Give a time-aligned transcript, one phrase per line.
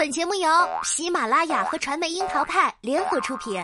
[0.00, 0.48] 本节目由
[0.82, 3.62] 喜马拉雅和传媒樱桃派联合出品。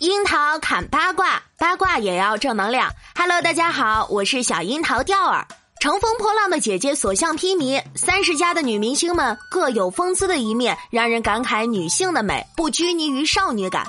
[0.00, 2.90] 樱桃砍八卦，八卦也要正能量。
[3.14, 5.46] Hello，大家好，我是小樱桃钓儿。
[5.78, 13.86] 乘风破浪的姐姐所向披靡，三十加的女明星们各有风姿的一面，让人感慨女性的美不拘泥于少女感。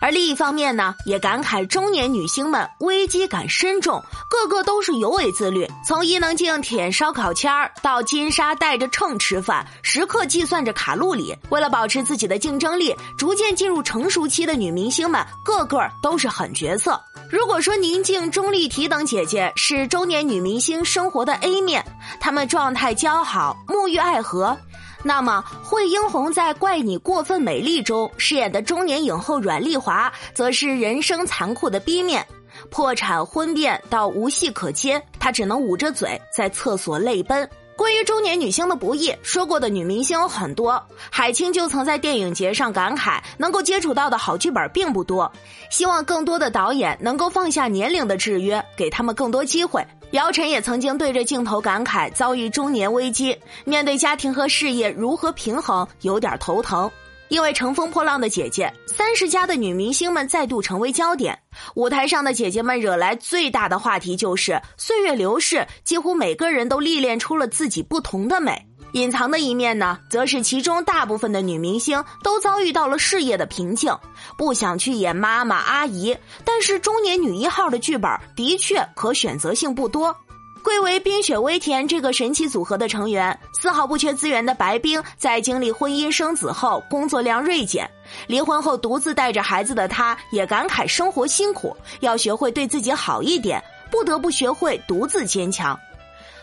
[0.00, 5.68] 而另一方面呢，也感慨中年女星们危机感深重，个个都是尤为自律。
[5.86, 11.36] 从伊能静舔烧烤签儿，到金莎带着秤吃饭，时刻计算着卡路里。
[11.50, 17.00] 为了保持自己的竞争力，逐渐进入成熟期的女明星们，个个都是狠角色。
[17.30, 21.84] 如果说宁静、钟丽缇等姐姐是中年女明星生活的 A 面，
[22.20, 24.56] 她们状态姣好，沐浴爱河。
[25.02, 32.26] 那么，惠英红在《怪你过分美丽》中饰演的中年影后阮丽华，则是人生残酷的 B 面，
[32.68, 37.48] 破产、婚变到无戏可接，她只能捂着嘴在厕所泪奔。
[37.76, 40.84] 关于中年女星的不易，说过的女明星有很多。
[41.12, 45.30] 海清就曾在电影节上感慨，能够接触到的好剧本并不多，
[45.70, 49.86] 希望更多的导演能够放下年龄的制约，给他们更多机会。
[50.12, 56.90] 姚晨也曾经对着镜头感慨，遭遇中年危机，面对家庭和事业如何平衡，有点头疼。
[57.28, 61.38] 因为乘风破浪的姐姐，三十加的女明星们再度成为焦点。
[61.74, 68.67] 舞台上的姐姐们惹来最大的话题就是岁月流逝，几乎每个人都历练出了自己不同的美。
[68.92, 73.94] 隐藏的一面呢，则是其中大部分的女明星都遭遇到了事业的瓶颈，
[74.36, 80.14] 不想去演妈妈阿姨，但是中年女一号的剧本的确可选择性不多。
[80.60, 87.88] 贵为冰雪微甜这个神奇组合的成员，丝毫不缺资源的白冰，在经历婚姻生子后，工作量锐减。
[88.26, 95.78] 离婚后独自带着孩子的她，也感慨生活辛苦，要学会对自己好一点，不得不学会独自坚强。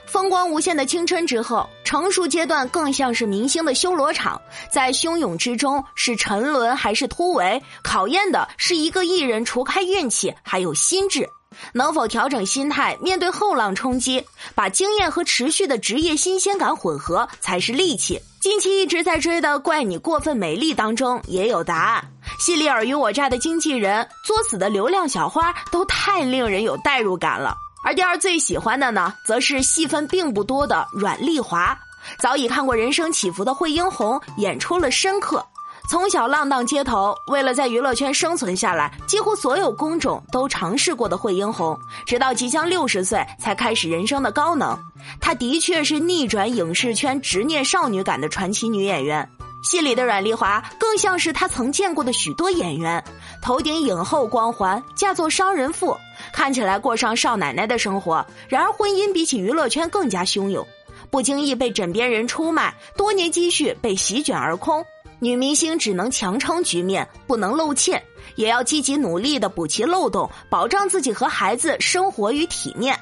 [0.05, 4.39] 风光无限的青春之后，成熟阶段更像是明星的修罗场，
[4.71, 11.29] 在汹涌之中是沉沦还是突围，考验的是一个艺人除开运气，还有心智。
[11.71, 14.23] 能否调整心态，面对后浪冲击，
[14.53, 18.19] 把经验和持续的职业新鲜感混合，才是利器。
[18.41, 22.05] 近期一直在追的《怪你过分美丽》当中也有答案。
[22.39, 27.55] 戏里尔虞我诈的经纪人，作死的流量小花，都太令人有代入感了。
[27.85, 31.77] 而第二最喜欢的呢，则是戏份并不多的阮丽华。
[32.17, 35.45] 早已看过人生起伏的惠英红，演出了深刻。
[35.87, 44.75] 从小浪荡街头，为了在娱乐圈生存下来，几乎所有工种都尝试过的惠英红，直到即将六十岁才开始人生的高能。
[45.21, 49.29] 她的确是逆转影视圈执念少女感的传奇女演员。
[49.65, 53.03] 戏里的阮丽华更像是她曾见过的许多演员，
[53.41, 55.97] 头顶影后光环，嫁作商人妇，
[56.31, 58.23] 看起来过上少奶奶的生活。
[58.47, 60.63] 然而婚姻比起娱乐圈更加汹涌，
[61.09, 64.85] 不经意被枕边人出卖，多年积蓄被席卷而空。
[65.19, 67.99] 女明星只能强撑局面，不能露怯，
[68.35, 72.95] 也要积极努力的补齐漏洞，保障自己和孩子生活与体面。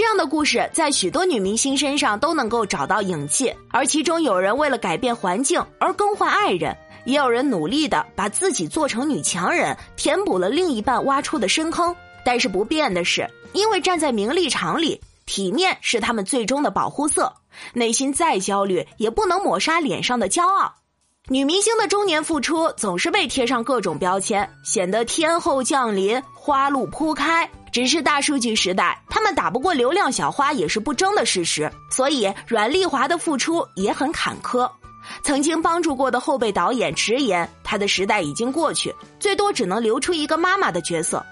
[0.00, 6.74] 这样的故事在许多女明星身上都能够找到影迹，而其中有人为了改变环境而更换爱人，
[7.04, 11.94] 也有人努力的把自己做成女强人，填补了另一半挖出的深坑。
[12.24, 17.30] 但是不变的是，因为站在名利场里，体面是他们最终的保护色，
[17.74, 20.72] 内心再焦虑也不能抹杀脸上的骄傲。
[21.32, 27.48] 女明星的中年复出总是被贴上各种标签，显得天后降临、花路铺开。
[27.70, 31.70] 只是大数据时代，他们打不过流量小花也是不争的事实。
[31.88, 34.68] 所以阮丽华的复出也很坎坷。
[35.22, 41.24] 曾经帮助过的后辈导演直言，她的时代已经过去，最多只能留出一个妈妈的角色。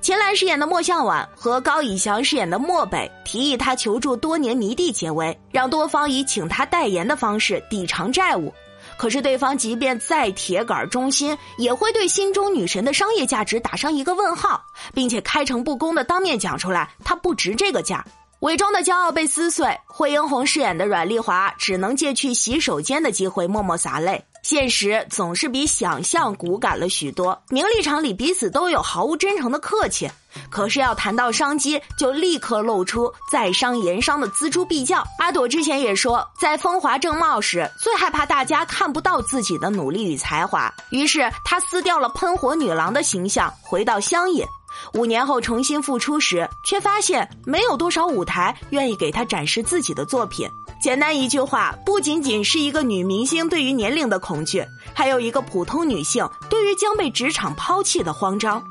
[0.00, 8.50] 秦岚饰演的莫向晚和高以翔饰演的漠北提议她求助多年迷弟解围，让多方以请她代言的方式抵偿债务。
[8.98, 14.64] 可是对方即便再铁杆忠心，也会对心中女神的商业价值打上一个问号，
[14.94, 18.04] 并且开诚布公的当面讲出来，她不值这个价。
[18.40, 24.22] 伪装的骄傲被撕碎，惠英红饰演的阮丽华只能借去洗手间的机会默默洒泪。
[24.48, 27.36] 现实总是比想象骨感了许多。
[27.48, 30.08] 名利场里彼此都有毫无真诚的客气，
[30.48, 35.02] 可是要谈到商机，就立刻露出在商言商的锱铢必较。
[35.18, 44.46] 阿朵之前也说，在风华正茂时，最害怕大家看不到自己的努力与才华，于是她撕掉了喷火女郎的形象，回到乡野。
[44.94, 50.48] 五年后重新复出时，却发现没有多少舞台愿意给她展示自己的作品。
[50.80, 54.64] 简单一句话，不仅仅是一个女明星对于年龄的恐惧，
[54.94, 58.62] 还有一个普通女性对于将被职场抛弃的慌张。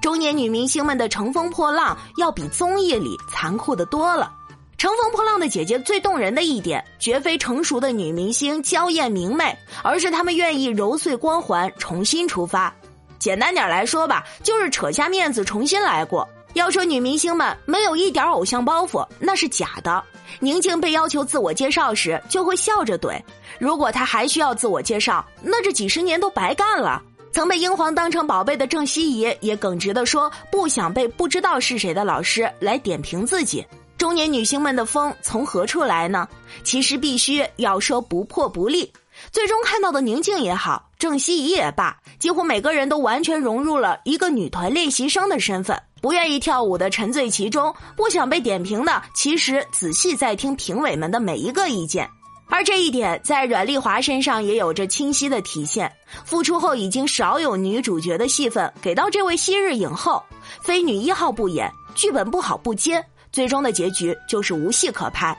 [0.00, 4.32] 中年女明星们的乘风破浪，要比综艺里残酷的多了。
[4.78, 12.74] 乘风破浪的姐姐最动人的一点，绝非成熟的女明星娇艳明媚，而是她们愿意揉碎光环，重新出发。
[13.20, 16.28] 简单点来说吧，就是扯下面子重新来过。
[16.54, 20.02] 要说女明星们没有一点偶像包袱，那是假的。
[20.40, 23.20] 宁静被要求自我介绍时，就会笑着怼。
[23.58, 27.02] 如果她还需要自我介绍，那这几十年都白干了。
[27.32, 33.64] 曾被英皇当成宝贝的郑希怡，也耿直地说不想被不知道是谁的老师来点评自己。
[33.96, 36.28] 中年女星们的风从何处来呢？
[36.64, 38.92] 其实必须要说不破不立。
[39.30, 52.10] 最终看到的宁静也好，郑希怡也罢，几乎每个人都完全融入了一个女团练习生的身份，不愿意跳舞的沉醉其中，不想被点评的其实仔细在听评委们的每一个意见。
[52.48, 55.90] 而这一点在阮丽华身上也有着清晰的体现。
[56.24, 60.22] 复出后已经少有女主角的戏份给到这位昔日影后，
[60.60, 63.02] 非女一号不演，剧本不好不接。
[63.30, 65.34] 最终的结局就是无戏可拍。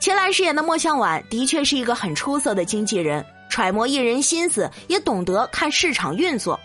[0.00, 6.58] 秦岚饰演的莫向晚的确是一个很出色的经纪人，揣摩艺人心思，也懂得看市场运作。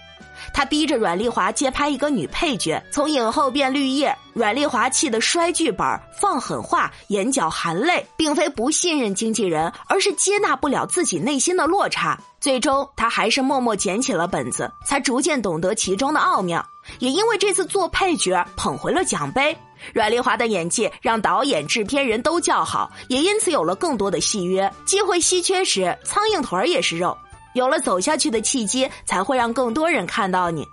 [0.54, 5.86] 他逼着阮丽华接拍一个女配角，从影后变绿叶，阮丽华气得摔剧本、
[6.20, 12.18] 放狠话、眼角含泪，并非不信任经纪人，而是接纳不了自己内心的落差。
[12.40, 16.66] 最终，他还是默默捡起了本子，才逐渐懂得其中的奥妙。
[17.00, 19.58] 也因为这次做配角捧回了奖杯，
[19.92, 24.72] 阮丽华的演技让导演、制片人都叫好，也因此有了更多的戏约。
[24.86, 27.18] 机会稀缺时，苍蝇腿儿也是肉。
[27.54, 30.68] 有了走下去的契机，才会让更多人看到你。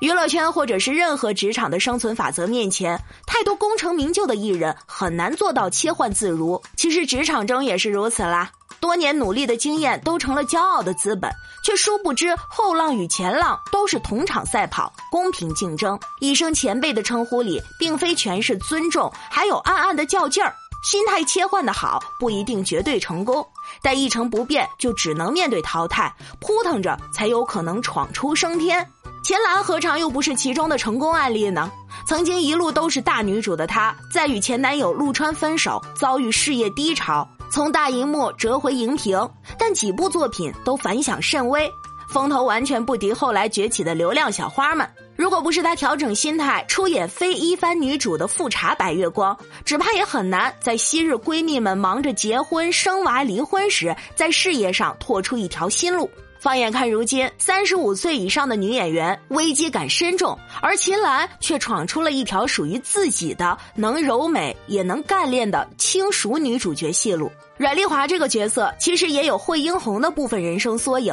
[0.00, 6.60] 娱乐圈或者是任何职场的生存法则面前，太多功成名就的艺人很难做到切换自如。
[6.76, 8.50] 其实职场中也是如此啦。
[8.80, 11.30] 多年努力的经验都成了骄傲的资本，
[11.64, 15.98] 却殊不知后浪与前浪都是同场赛跑，公平竞争。
[16.20, 20.54] 一声前辈的称呼里，并非全是尊重，还有暗暗的较劲儿。
[20.82, 23.46] 心态切换的好，不一定绝对成功，
[23.82, 28.88] 但一成不变，就只能面对淘汰，扑腾着才有可能闯出升天。
[29.22, 31.70] 秦岚何尝又不是其中的成功案例呢？
[32.06, 37.26] 曾经一路都是大女主的她，在与前男友陆川分手，遭遇事业低潮。
[37.50, 41.70] 从大荧幕折回荧屏，但几部作品都反响甚微，
[42.14, 44.88] 风头完全不敌后来崛起的流量小花们。
[45.16, 49.34] 如果不是她调整心态，出演非一番女主的复查《白月光》，
[49.64, 56.08] 只怕也很难在昔日闺蜜们忙着结婚、生娃、离婚时，在事业上拓出一条新路。
[56.38, 67.28] 放眼看，如今三十五岁以上的女演员危机感深重，而秦岚却闯出了一条属于自己的能柔美也能干练的轻熟女主角戏路。
[67.56, 71.12] 阮丽华这个角色其实也有惠英红的部分人生缩影。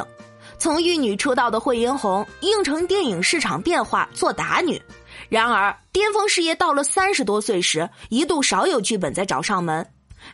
[0.62, 4.80] 从玉女出道的惠英红，应承电影市场变化做打女，
[5.28, 9.84] 然而巅峰事业到了三十多岁时，一度少有剧本再找上门。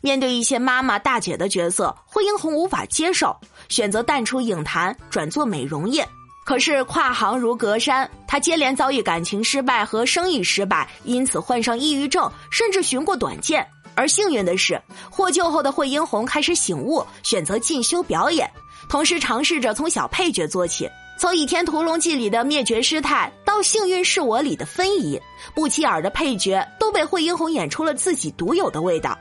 [0.02, 3.34] 面对一些妈妈大姐的角色，惠英红无法接受，
[3.70, 6.06] 选择淡出影坛，转做美容业。
[6.44, 13.66] 可是跨行如隔山，她接连遭遇感情失败和生意失败，因此患上抑郁症，甚至寻过短见。
[13.94, 14.80] 而幸运的是，
[15.10, 18.50] 获救后的惠英红开始醒悟，选择进修表演，
[18.88, 20.88] 同时尝试着从小配角做起，
[21.18, 25.20] 从《倚天屠龙记》里的灭绝师太到《幸运是我》里的分姨，
[25.54, 29.18] 不起眼的配角都被惠英红演出了自己独有的味道。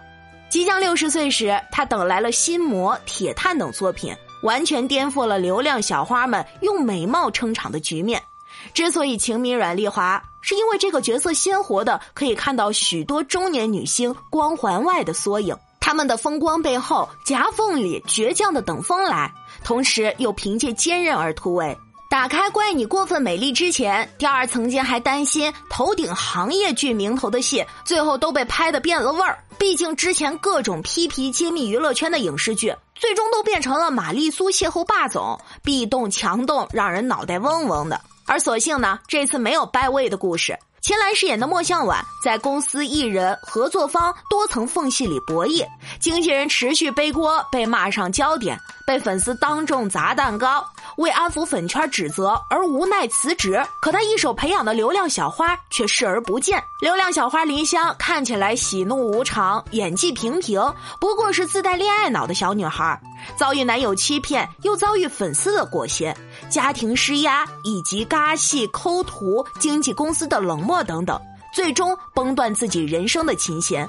[0.49, 8.21] 即将六十岁时，她等来了《心魔》《铁探》等作品，完全颠覆了流量小花们用美貌撑场的局面。
[8.73, 19.31] 之所以情迷阮丽华，是因为这个角色鲜活的可以看到许多中年女星光环外的缩影，她们的风光背后夹缝里倔强的等风来，
[19.63, 21.77] 同时又凭借坚韧而突围。
[22.09, 29.37] 打开怪你过分美丽之前，第二曾经还担心头顶行业剧名头的戏，最后都被拍的变了味儿。
[29.57, 37.99] 毕竟之前各种批皮揭秘娱乐圈的影视剧，最终都变成了玛丽苏邂逅霸总，壁咚墙咚，让人脑袋嗡嗡的。
[38.27, 40.57] 而所幸呢，这次没有掰位的故事。
[40.79, 45.65] 秦岚饰演的莫向晚，在公司、艺人、合作方多层缝隙里博弈，
[45.99, 50.65] 经纪人持续背锅，被骂上焦点，被粉丝当众砸蛋糕。
[50.95, 56.63] 为安抚粉圈指责而无奈辞职，可他一手培养的流量小花却视而不见。
[56.81, 60.61] 流量小花林香看起来喜怒无常，演技平平，
[61.01, 62.99] 不过是自带恋爱脑的小女孩，
[63.35, 66.15] 遭遇男友欺骗，又遭遇粉丝的裹挟，
[66.49, 71.19] 家庭施压，以及尬戏、抠图、经纪公司的冷漠等等，
[71.53, 73.87] 最终崩断自己人生的琴弦。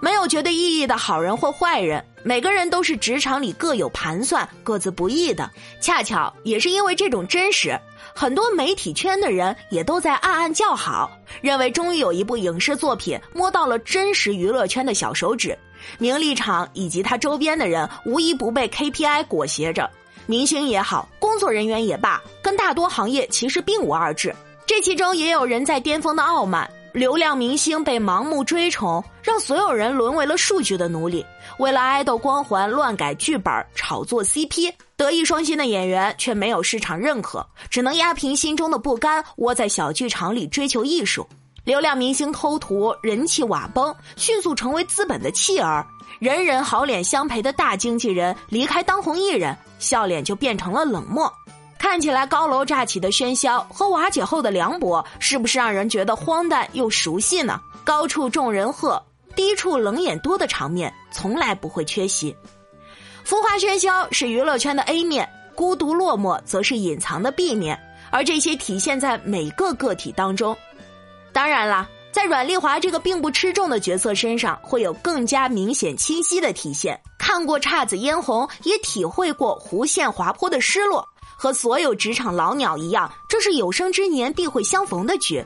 [0.00, 5.50] 没有绝对意义的好人或坏人，每个人都是职场里各有盘算、各自不易的。
[5.80, 7.80] 恰巧也是因为这种真实，
[8.14, 11.10] 很多媒体圈的人也都在暗暗叫好，
[11.40, 15.56] 认为终于有一部影视作品摸到了真实娱乐圈的小手指。
[15.98, 19.90] 名利场以及他周边的人无一不被 KPI 裹挟着，
[20.26, 24.34] 明星也好，工作人员也罢，跟大多行业其实并无二致。
[24.66, 26.70] 这其中也有人在巅峰的傲慢。
[26.92, 31.26] 流量明星被盲目追崇，让所有人沦为了数据的奴隶。
[31.58, 41.28] 为了爱豆光环，乱改剧本、炒作 CP，德艺双馨的演员却没有市场认可，只能压平心中的不甘，窝在小剧场里追求艺术。
[41.64, 45.86] 流量明星偷图，人气瓦崩，迅速成为资本的弃儿。
[46.18, 51.32] 人人好脸相陪的大经纪人离开当红艺人，笑脸就变成了冷漠。
[51.78, 57.58] 看起来高楼乍起的喧嚣和瓦解后的凉薄，是不是让人觉得荒诞又熟悉呢？
[57.82, 59.02] 高处众人喝，
[59.34, 62.34] 低处冷眼多的场面从来不会缺席。
[63.24, 67.78] 浮华喧嚣是娱乐圈的 A 面，孤独落寞则是隐藏的 B 面，
[68.10, 70.54] 而这些体现在每个个体当中。
[71.34, 76.98] 当然啦，在阮丽华这个并不吃重的角色身上，会有更加明显清晰的体现。
[77.18, 81.06] 看过姹紫嫣红，也体会过弧线滑坡的失落。
[81.36, 85.44] 和所有职场老鸟一样，这是有生之年必会相逢的局。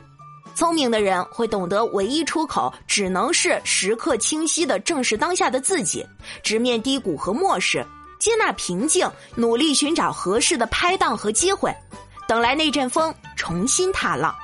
[0.54, 6.06] 聪明的人会懂得，唯一出口只能是时刻清晰的正视当下的自己，
[6.42, 7.84] 直面低谷和漠视，
[8.18, 11.74] 接纳平静，努力寻找合适的拍档和机会，
[12.28, 14.34] 等来那阵风，重新踏浪。